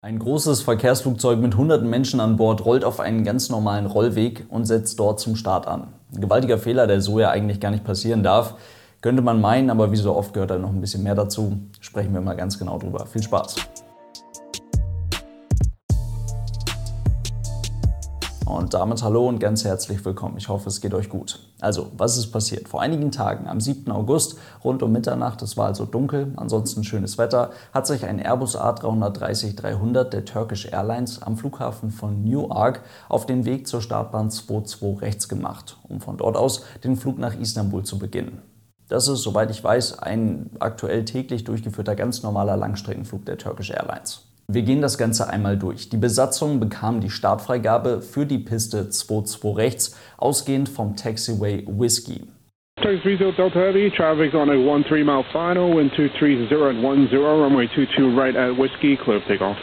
[0.00, 4.64] Ein großes Verkehrsflugzeug mit hunderten Menschen an Bord rollt auf einen ganz normalen Rollweg und
[4.64, 5.88] setzt dort zum Start an.
[6.14, 8.54] Ein gewaltiger Fehler, der so ja eigentlich gar nicht passieren darf.
[9.00, 11.58] Könnte man meinen, aber wie so oft gehört da noch ein bisschen mehr dazu.
[11.80, 13.06] Sprechen wir mal ganz genau drüber.
[13.06, 13.56] Viel Spaß!
[18.48, 20.38] Und damit hallo und ganz herzlich willkommen.
[20.38, 21.38] Ich hoffe, es geht euch gut.
[21.60, 22.66] Also, was ist passiert?
[22.66, 23.92] Vor einigen Tagen, am 7.
[23.92, 28.58] August, rund um Mitternacht, es war also dunkel, ansonsten schönes Wetter, hat sich ein Airbus
[28.58, 35.28] A330-300 der Turkish Airlines am Flughafen von Newark auf den Weg zur Startbahn 22 rechts
[35.28, 38.40] gemacht, um von dort aus den Flug nach Istanbul zu beginnen.
[38.88, 44.27] Das ist, soweit ich weiß, ein aktuell täglich durchgeführter ganz normaler Langstreckenflug der Turkish Airlines.
[44.50, 45.90] Wir gehen das Ganze einmal durch.
[45.90, 52.22] Die Besatzung bekam die Startfreigabe für die Piste 2-2 rechts, ausgehend vom Taxiway Whiskey.
[52.80, 57.68] Turkey 30 Delta Heavy, traffic on a 13 mile final, wind 230 at 10, runway
[57.68, 59.58] 22 right at Whiskey, clear takeoff.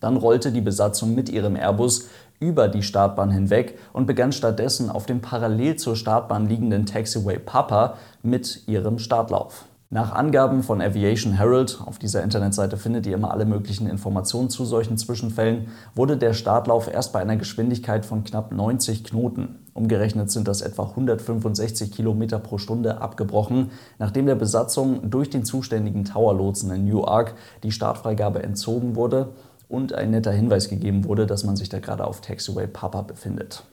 [0.00, 5.06] Dann rollte die Besatzung mit ihrem Airbus über die Startbahn hinweg und begann stattdessen auf
[5.06, 9.64] dem parallel zur Startbahn liegenden Taxiway Papa mit ihrem Startlauf.
[9.92, 14.64] Nach Angaben von Aviation Herald, auf dieser Internetseite findet ihr immer alle möglichen Informationen zu
[14.64, 15.66] solchen Zwischenfällen,
[15.96, 20.84] wurde der Startlauf erst bei einer Geschwindigkeit von knapp 90 Knoten, umgerechnet sind das etwa
[20.90, 27.72] 165 Kilometer pro Stunde, abgebrochen, nachdem der Besatzung durch den zuständigen Towerlotsen in Newark die
[27.72, 29.30] Startfreigabe entzogen wurde
[29.68, 33.64] und ein netter Hinweis gegeben wurde, dass man sich da gerade auf Taxiway Papa befindet.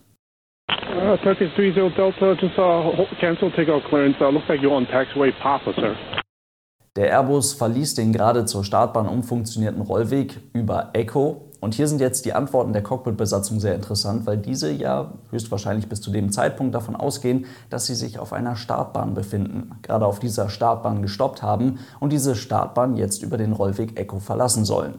[0.98, 4.18] Uh, Turkish 30 Delta, just uh, cancel takeoff clearance.
[4.20, 5.96] Uh, looks like you're on taxiway Papa, sir.
[6.96, 11.52] Der Airbus verließ den gerade zur Startbahn umfunktionierten Rollweg über Echo.
[11.60, 16.02] Und hier sind jetzt die Antworten der Cockpit-Besatzung sehr interessant, weil diese ja höchstwahrscheinlich bis
[16.02, 20.50] zu dem Zeitpunkt davon ausgehen, dass sie sich auf einer Startbahn befinden, gerade auf dieser
[20.50, 24.96] Startbahn gestoppt haben und diese Startbahn jetzt über den Rollweg Echo verlassen sollen.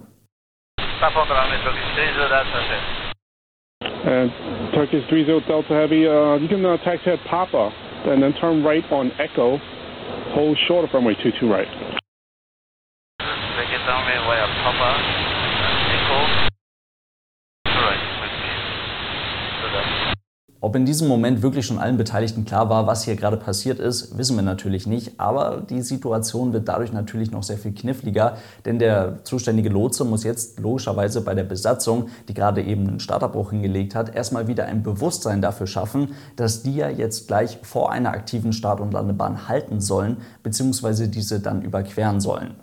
[4.08, 4.24] Uh,
[4.72, 7.70] Turkish 30 Delta Heavy, uh, you can uh, taxi at Papa,
[8.06, 9.58] and then turn right on Echo,
[10.32, 11.68] hold short of runway 22 right.
[13.20, 14.96] Take it down via Papa,
[15.92, 16.47] Echo,
[20.60, 24.18] Ob in diesem Moment wirklich schon allen Beteiligten klar war, was hier gerade passiert ist,
[24.18, 25.12] wissen wir natürlich nicht.
[25.20, 30.24] Aber die Situation wird dadurch natürlich noch sehr viel kniffliger, denn der zuständige Lotse muss
[30.24, 34.82] jetzt logischerweise bei der Besatzung, die gerade eben einen Startabbruch hingelegt hat, erstmal wieder ein
[34.82, 39.80] Bewusstsein dafür schaffen, dass die ja jetzt gleich vor einer aktiven Start- und Landebahn halten
[39.80, 42.56] sollen, beziehungsweise diese dann überqueren sollen.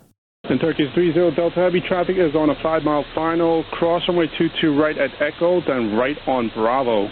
[0.50, 4.78] In Turkish 30 Delta Heavy, traffic is on a 5 mile final, cross runway 22
[4.78, 7.08] right at Echo, then right on Bravo.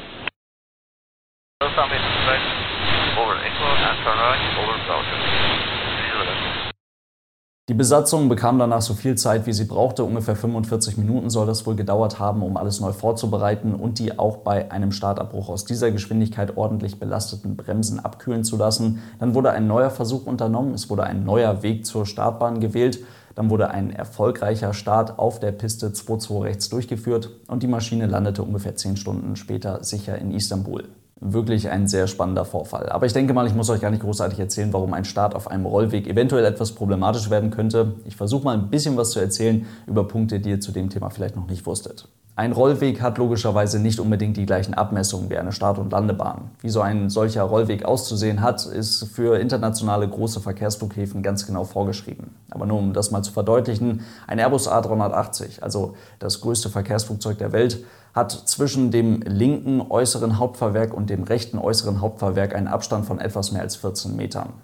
[7.68, 10.04] Die Besatzung bekam danach so viel Zeit, wie sie brauchte.
[10.04, 14.36] Ungefähr 45 Minuten soll das wohl gedauert haben, um alles neu vorzubereiten und die auch
[14.36, 19.02] bei einem Startabbruch aus dieser Geschwindigkeit ordentlich belasteten Bremsen abkühlen zu lassen.
[19.18, 20.74] Dann wurde ein neuer Versuch unternommen.
[20.74, 22.98] Es wurde ein neuer Weg zur Startbahn gewählt.
[23.34, 28.42] Dann wurde ein erfolgreicher Start auf der Piste 2-2 rechts durchgeführt und die Maschine landete
[28.42, 30.84] ungefähr 10 Stunden später sicher in Istanbul
[31.20, 32.88] wirklich ein sehr spannender Vorfall.
[32.88, 35.48] Aber ich denke mal, ich muss euch gar nicht großartig erzählen, warum ein Start auf
[35.48, 37.94] einem Rollweg eventuell etwas problematisch werden könnte.
[38.04, 41.10] Ich versuche mal ein bisschen was zu erzählen über Punkte, die ihr zu dem Thema
[41.10, 42.08] vielleicht noch nicht wusstet.
[42.36, 46.50] Ein Rollweg hat logischerweise nicht unbedingt die gleichen Abmessungen wie eine Start- und Landebahn.
[46.60, 52.34] Wie so ein solcher Rollweg auszusehen hat, ist für internationale große Verkehrsflughäfen ganz genau vorgeschrieben.
[52.50, 57.52] Aber nur um das mal zu verdeutlichen, ein Airbus A380, also das größte Verkehrsflugzeug der
[57.52, 63.18] Welt, hat zwischen dem linken äußeren Hauptfahrwerk und dem rechten äußeren Hauptfahrwerk einen Abstand von
[63.18, 64.54] etwas mehr als 14 Metern.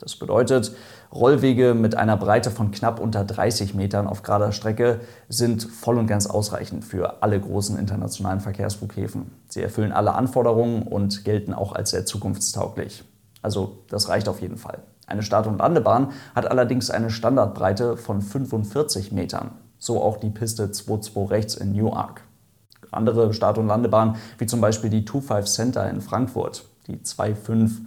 [0.00, 0.72] Das bedeutet,
[1.14, 6.08] Rollwege mit einer Breite von knapp unter 30 Metern auf gerader Strecke sind voll und
[6.08, 9.30] ganz ausreichend für alle großen internationalen Verkehrsflughäfen.
[9.48, 13.04] Sie erfüllen alle Anforderungen und gelten auch als sehr zukunftstauglich.
[13.40, 14.78] Also das reicht auf jeden Fall.
[15.06, 19.52] Eine Start- und Landebahn hat allerdings eine Standardbreite von 45 Metern.
[19.78, 22.22] So auch die Piste 22 rechts in Newark.
[22.94, 27.86] Andere Start- und Landebahnen, wie zum Beispiel die 25 Center in Frankfurt, die 25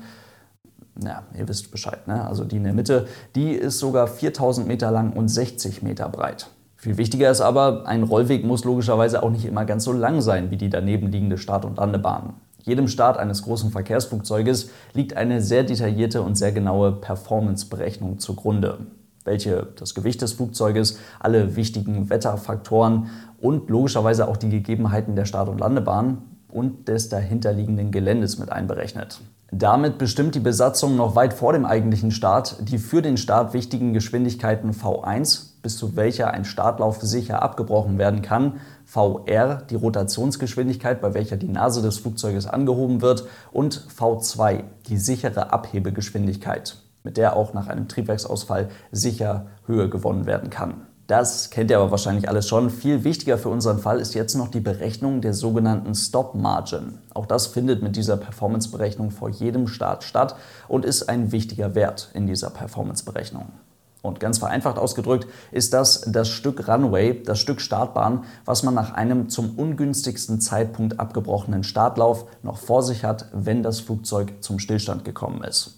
[1.03, 2.25] ja, ihr wisst Bescheid, ne?
[2.25, 6.49] also die in der Mitte, die ist sogar 4000 Meter lang und 60 Meter breit.
[6.75, 10.51] Viel wichtiger ist aber, ein Rollweg muss logischerweise auch nicht immer ganz so lang sein
[10.51, 12.33] wie die daneben liegende Start- und Landebahn.
[12.63, 18.79] Jedem Start eines großen Verkehrsflugzeuges liegt eine sehr detaillierte und sehr genaue Performance-Berechnung zugrunde,
[19.23, 25.49] welche das Gewicht des Flugzeuges, alle wichtigen Wetterfaktoren und logischerweise auch die Gegebenheiten der Start-
[25.49, 29.21] und Landebahn und des dahinterliegenden Geländes mit einberechnet.
[29.51, 33.93] Damit bestimmt die Besatzung noch weit vor dem eigentlichen Start die für den Start wichtigen
[33.93, 41.13] Geschwindigkeiten V1 bis zu welcher ein Startlauf sicher abgebrochen werden kann, VR die Rotationsgeschwindigkeit, bei
[41.13, 47.53] welcher die Nase des Flugzeuges angehoben wird und V2 die sichere Abhebegeschwindigkeit, mit der auch
[47.53, 50.86] nach einem Triebwerksausfall sicher Höhe gewonnen werden kann.
[51.07, 52.69] Das kennt ihr aber wahrscheinlich alles schon.
[52.69, 56.99] Viel wichtiger für unseren Fall ist jetzt noch die Berechnung der sogenannten Stop Margin.
[57.13, 60.35] Auch das findet mit dieser Performance-Berechnung vor jedem Start statt
[60.67, 63.53] und ist ein wichtiger Wert in dieser Performance-Berechnung.
[64.01, 68.93] Und ganz vereinfacht ausgedrückt ist das das Stück Runway, das Stück Startbahn, was man nach
[68.93, 75.05] einem zum ungünstigsten Zeitpunkt abgebrochenen Startlauf noch vor sich hat, wenn das Flugzeug zum Stillstand
[75.05, 75.76] gekommen ist.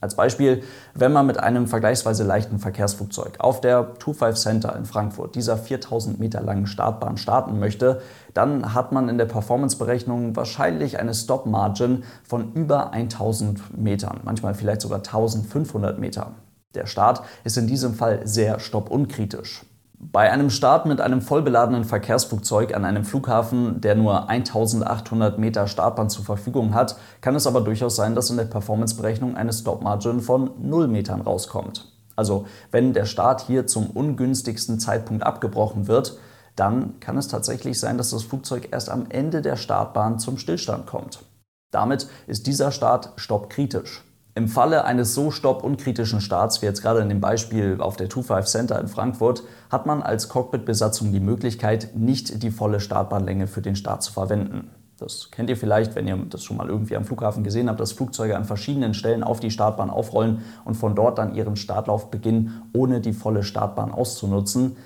[0.00, 0.62] Als Beispiel,
[0.94, 6.20] wenn man mit einem vergleichsweise leichten Verkehrsflugzeug auf der 25 Center in Frankfurt dieser 4000
[6.20, 8.00] Meter langen Startbahn starten möchte,
[8.32, 14.82] dann hat man in der Performance-Berechnung wahrscheinlich eine Stop-Margin von über 1000 Metern, manchmal vielleicht
[14.82, 16.32] sogar 1500 Meter.
[16.74, 19.64] Der Start ist in diesem Fall sehr stoppunkritisch.
[20.00, 26.08] Bei einem Start mit einem vollbeladenen Verkehrsflugzeug an einem Flughafen, der nur 1800 Meter Startbahn
[26.08, 30.52] zur Verfügung hat, kann es aber durchaus sein, dass in der Performanceberechnung eine Stop-Margin von
[30.60, 31.90] 0 Metern rauskommt.
[32.14, 36.16] Also wenn der Start hier zum ungünstigsten Zeitpunkt abgebrochen wird,
[36.54, 40.86] dann kann es tatsächlich sein, dass das Flugzeug erst am Ende der Startbahn zum Stillstand
[40.86, 41.24] kommt.
[41.72, 44.04] Damit ist dieser Start stoppkritisch.
[44.38, 48.48] Im Falle eines so stoppunkritischen Starts, wie jetzt gerade in dem Beispiel auf der 25
[48.48, 53.74] Center in Frankfurt, hat man als Cockpit-Besatzung die Möglichkeit, nicht die volle Startbahnlänge für den
[53.74, 54.70] Start zu verwenden.
[54.96, 57.90] Das kennt ihr vielleicht, wenn ihr das schon mal irgendwie am Flughafen gesehen habt, dass
[57.90, 62.62] Flugzeuge an verschiedenen Stellen auf die Startbahn aufrollen und von dort dann ihren Startlauf beginnen,
[62.72, 64.76] ohne die volle Startbahn auszunutzen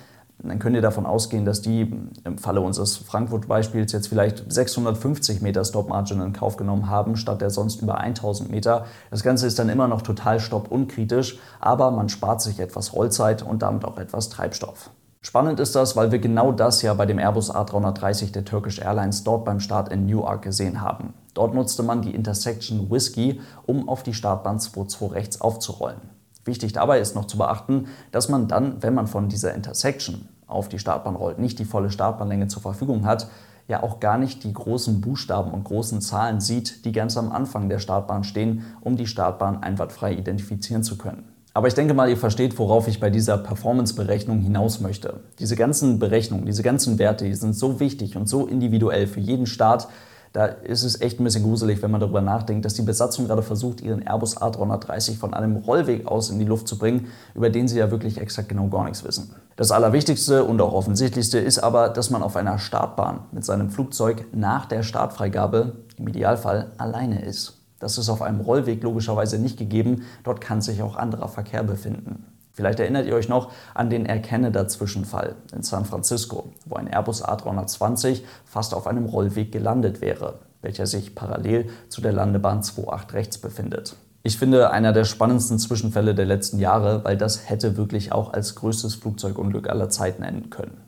[0.48, 1.92] dann könnt ihr davon ausgehen, dass die
[2.24, 7.50] im Falle unseres Frankfurt-Beispiels jetzt vielleicht 650 Meter Stop-Margin in Kauf genommen haben, statt der
[7.50, 8.86] sonst über 1000 Meter.
[9.10, 13.62] Das Ganze ist dann immer noch total stoppunkritisch, aber man spart sich etwas Rollzeit und
[13.62, 14.90] damit auch etwas Treibstoff.
[15.24, 19.22] Spannend ist das, weil wir genau das ja bei dem Airbus A330 der Turkish Airlines
[19.22, 21.14] dort beim Start in Newark gesehen haben.
[21.34, 26.00] Dort nutzte man die Intersection Whiskey, um auf die Startbahn 22 rechts aufzurollen.
[26.44, 30.68] Wichtig dabei ist noch zu beachten, dass man dann, wenn man von dieser Intersection auf
[30.68, 33.28] die Startbahn rollt, nicht die volle Startbahnlänge zur Verfügung hat,
[33.68, 37.68] ja auch gar nicht die großen Buchstaben und großen Zahlen sieht, die ganz am Anfang
[37.68, 41.24] der Startbahn stehen, um die Startbahn einwandfrei identifizieren zu können.
[41.54, 45.20] Aber ich denke mal, ihr versteht, worauf ich bei dieser Performance-Berechnung hinaus möchte.
[45.38, 49.46] Diese ganzen Berechnungen, diese ganzen Werte, die sind so wichtig und so individuell für jeden
[49.46, 49.88] Start,
[50.32, 53.42] da ist es echt ein bisschen gruselig, wenn man darüber nachdenkt, dass die Besatzung gerade
[53.42, 57.68] versucht, ihren Airbus A330 von einem Rollweg aus in die Luft zu bringen, über den
[57.68, 59.34] sie ja wirklich exakt genau gar nichts wissen.
[59.56, 64.24] Das Allerwichtigste und auch offensichtlichste ist aber, dass man auf einer Startbahn mit seinem Flugzeug
[64.32, 67.58] nach der Startfreigabe im Idealfall alleine ist.
[67.78, 72.24] Das ist auf einem Rollweg logischerweise nicht gegeben, dort kann sich auch anderer Verkehr befinden.
[72.52, 78.22] Vielleicht erinnert ihr euch noch an den Erkenne-Dazwischenfall in San Francisco, wo ein Airbus A320
[78.44, 83.96] fast auf einem Rollweg gelandet wäre, welcher sich parallel zu der Landebahn 28 rechts befindet.
[84.22, 88.54] Ich finde einer der spannendsten Zwischenfälle der letzten Jahre, weil das hätte wirklich auch als
[88.54, 90.80] größtes Flugzeugunglück aller Zeiten enden können.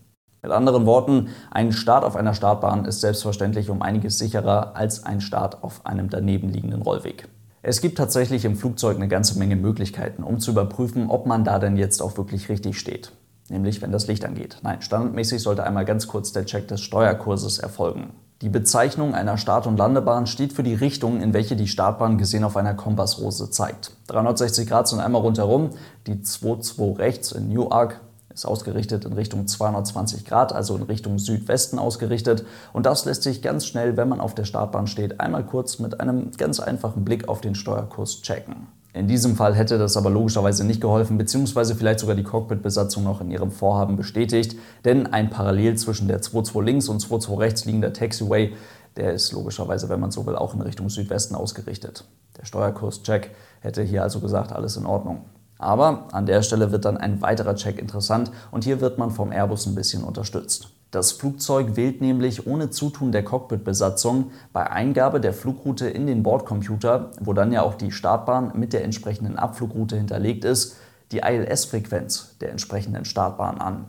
[0.42, 5.22] Mit anderen Worten, ein Start auf einer Startbahn ist selbstverständlich um einiges sicherer als ein
[5.22, 7.26] Start auf einem daneben liegenden Rollweg.
[7.66, 11.58] Es gibt tatsächlich im Flugzeug eine ganze Menge Möglichkeiten, um zu überprüfen, ob man da
[11.58, 13.12] denn jetzt auch wirklich richtig steht.
[13.48, 14.58] Nämlich, wenn das Licht angeht.
[14.62, 18.10] Nein, standardmäßig sollte einmal ganz kurz der Check des Steuerkurses erfolgen.
[18.42, 22.44] Die Bezeichnung einer Start- und Landebahn steht für die Richtung, in welche die Startbahn gesehen
[22.44, 23.92] auf einer Kompassrose zeigt.
[24.08, 25.70] 360 Grad sind einmal rundherum,
[26.06, 27.98] die 2-2 rechts in Newark,
[28.34, 32.44] ist ausgerichtet in Richtung 220 Grad, also in Richtung Südwesten ausgerichtet.
[32.72, 36.00] Und das lässt sich ganz schnell, wenn man auf der Startbahn steht, einmal kurz mit
[36.00, 38.66] einem ganz einfachen Blick auf den Steuerkurs checken.
[38.92, 43.20] In diesem Fall hätte das aber logischerweise nicht geholfen, beziehungsweise vielleicht sogar die Cockpit-Besatzung noch
[43.20, 47.92] in ihrem Vorhaben bestätigt, denn ein Parallel zwischen der 2.2 links und 2.2 rechts liegender
[47.92, 48.54] Taxiway,
[48.96, 52.04] der ist logischerweise, wenn man so will, auch in Richtung Südwesten ausgerichtet.
[52.38, 55.24] Der Steuerkurs-Check hätte hier also gesagt, alles in Ordnung.
[55.64, 59.32] Aber an der Stelle wird dann ein weiterer Check interessant und hier wird man vom
[59.32, 60.68] Airbus ein bisschen unterstützt.
[60.90, 67.12] Das Flugzeug wählt nämlich ohne Zutun der Cockpit-Besatzung bei Eingabe der Flugroute in den Bordcomputer,
[67.18, 70.76] wo dann ja auch die Startbahn mit der entsprechenden Abflugroute hinterlegt ist,
[71.12, 73.88] die ILS-Frequenz der entsprechenden Startbahn an.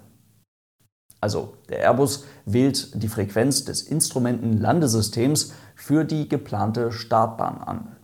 [1.19, 7.94] Also der Airbus wählt die Frequenz des Instrumentenlandesystems für die geplante Startbahn an.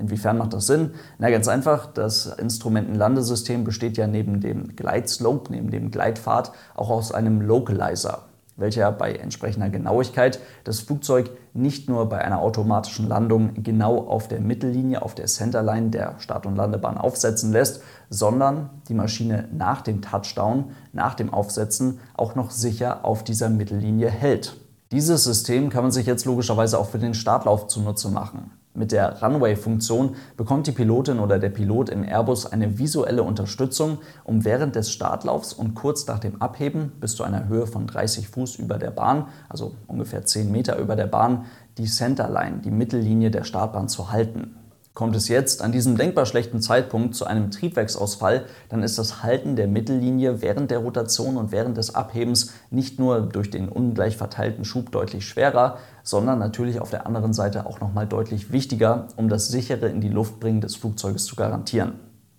[0.00, 0.92] Inwiefern macht das Sinn?
[1.18, 7.12] Na, ganz einfach, das Instrumentenlandesystem besteht ja neben dem Glideslope, neben dem Gleitpfad, auch aus
[7.12, 8.24] einem Localizer.
[8.60, 14.40] welcher bei entsprechender Genauigkeit das Flugzeug nicht nur bei einer automatischen Landung genau auf der
[14.40, 20.02] Mittellinie, auf der Centerline der Start- und Landebahn aufsetzen lässt, sondern die Maschine nach dem
[20.02, 24.56] Touchdown, nach dem Aufsetzen auch noch sicher auf dieser Mittellinie hält.
[24.92, 28.50] Dieses System kann man sich jetzt logischerweise auch für den Startlauf zunutze machen.
[28.72, 34.44] Mit der Runway-Funktion bekommt die Pilotin oder der Pilot im Airbus eine visuelle Unterstützung, um
[34.44, 38.56] während des Startlaufs und kurz nach dem Abheben bis zu einer Höhe von 30 Fuß
[38.56, 41.46] über der Bahn, also ungefähr 10 Meter über der Bahn,
[41.78, 44.54] die Centerline, die Mittellinie der Startbahn zu halten.
[44.92, 49.54] Kommt es jetzt an diesem denkbar schlechten Zeitpunkt zu einem Triebwerksausfall, dann ist das Halten
[49.54, 54.64] der Mittellinie während der Rotation und während des Abhebens nicht nur durch den ungleich verteilten
[54.64, 59.48] Schub deutlich schwerer, sondern natürlich auf der anderen Seite auch nochmal deutlich wichtiger, um das
[59.48, 61.92] sichere in die Luft bringen des Flugzeuges zu garantieren.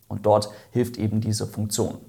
[0.10, 2.00] Und dort hilft eben diese Funktion.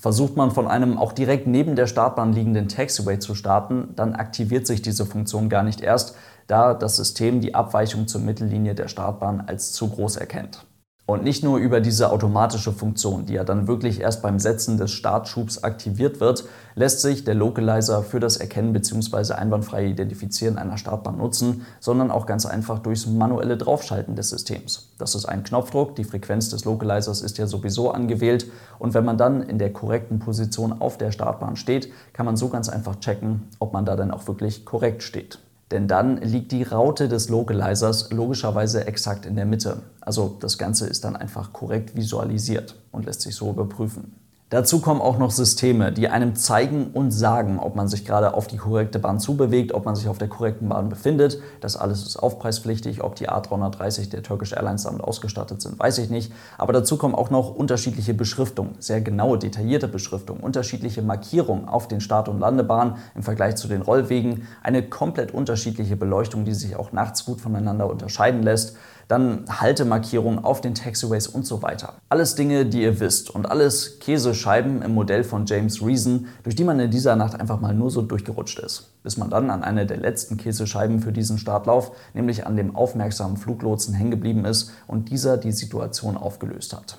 [0.00, 4.66] Versucht man von einem auch direkt neben der Startbahn liegenden Taxiway zu starten, dann aktiviert
[4.66, 9.44] sich diese Funktion gar nicht erst, da das System die Abweichung zur Mittellinie der Startbahn
[9.46, 10.66] als zu groß erkennt.
[11.04, 14.92] Und nicht nur über diese automatische Funktion, die ja dann wirklich erst beim Setzen des
[14.92, 16.44] Startschubs aktiviert wird,
[16.76, 19.34] lässt sich der Localizer für das Erkennen bzw.
[19.34, 24.92] einwandfreie Identifizieren einer Startbahn nutzen, sondern auch ganz einfach durchs manuelle Draufschalten des Systems.
[24.96, 28.46] Das ist ein Knopfdruck, die Frequenz des Localizers ist ja sowieso angewählt
[28.78, 32.48] und wenn man dann in der korrekten Position auf der Startbahn steht, kann man so
[32.48, 35.40] ganz einfach checken, ob man da dann auch wirklich korrekt steht
[35.72, 39.82] denn dann liegt die Raute des Localizers logischerweise exakt in der Mitte.
[40.00, 44.14] Also das Ganze ist dann einfach korrekt visualisiert und lässt sich so überprüfen.
[44.52, 48.48] Dazu kommen auch noch Systeme, die einem zeigen und sagen, ob man sich gerade auf
[48.48, 51.40] die korrekte Bahn zubewegt, ob man sich auf der korrekten Bahn befindet.
[51.62, 53.02] Das alles ist aufpreispflichtig.
[53.02, 56.34] Ob die A330 der Turkish Airlines damit ausgestattet sind, weiß ich nicht.
[56.58, 62.02] Aber dazu kommen auch noch unterschiedliche Beschriftungen, sehr genaue, detaillierte Beschriftungen, unterschiedliche Markierungen auf den
[62.02, 66.92] Start- und Landebahnen im Vergleich zu den Rollwegen, eine komplett unterschiedliche Beleuchtung, die sich auch
[66.92, 68.76] nachts gut voneinander unterscheiden lässt
[69.12, 71.94] dann Haltemarkierungen auf den Taxiways und so weiter.
[72.08, 76.64] Alles Dinge, die ihr wisst und alles Käsescheiben im Modell von James Reason, durch die
[76.64, 79.84] man in dieser Nacht einfach mal nur so durchgerutscht ist, bis man dann an eine
[79.84, 85.10] der letzten Käsescheiben für diesen Startlauf, nämlich an dem aufmerksamen Fluglotsen hängen geblieben ist und
[85.10, 86.96] dieser die Situation aufgelöst hat.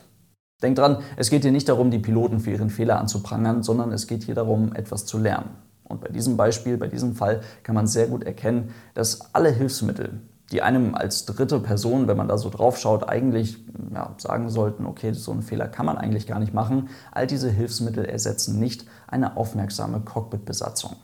[0.62, 4.05] Denkt dran, es geht hier nicht darum, die Piloten für ihren Fehler anzuprangern, sondern es
[4.05, 5.50] geht hier darum, etwas zu lernen.
[5.84, 10.22] Und bei diesem Beispiel, bei diesem Fall kann man sehr gut erkennen, dass alle Hilfsmittel,
[10.51, 13.57] die einem als dritte Person, wenn man da so drauf schaut, eigentlich
[13.93, 16.89] ja, sagen sollten, okay, so einen Fehler kann man eigentlich gar nicht machen.
[17.12, 20.95] All diese Hilfsmittel ersetzen nicht eine aufmerksame Cockpit-Besatzung.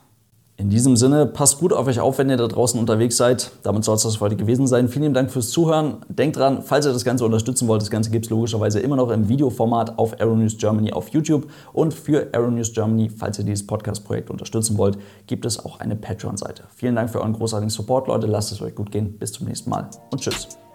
[0.60, 3.50] In diesem Sinne, passt gut auf euch auf, wenn ihr da draußen unterwegs seid.
[3.62, 4.88] Damit soll es das heute gewesen sein.
[4.88, 6.04] Vielen Dank fürs Zuhören.
[6.10, 9.08] Denkt dran, falls ihr das Ganze unterstützen wollt, das Ganze gibt es logischerweise immer noch
[9.08, 11.48] im Videoformat auf Aeronews Germany auf YouTube.
[11.72, 16.64] Und für Aeronews Germany, falls ihr dieses Podcast-Projekt unterstützen wollt, gibt es auch eine Patreon-Seite.
[16.76, 18.26] Vielen Dank für euren großartigen Support, Leute.
[18.26, 19.16] Lasst es euch gut gehen.
[19.18, 20.69] Bis zum nächsten Mal und tschüss.